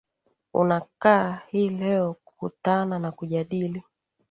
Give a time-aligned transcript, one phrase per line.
[0.53, 3.83] unakaa hii leo kukutana na kujadili